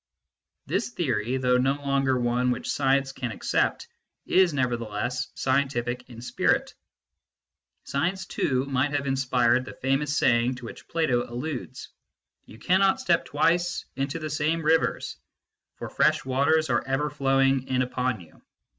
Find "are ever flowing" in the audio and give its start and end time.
16.71-17.67